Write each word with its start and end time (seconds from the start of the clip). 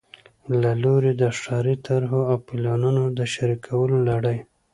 له 0.61 0.71
لوري 0.83 1.11
د 1.21 1.23
ښاري 1.39 1.75
طرحو 1.85 2.21
او 2.31 2.37
پلانونو 2.47 3.03
د 3.17 3.19
شریکولو 3.33 3.97
لړۍ 4.09 4.37